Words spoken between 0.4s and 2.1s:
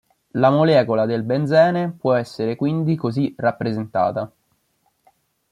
molecola del benzene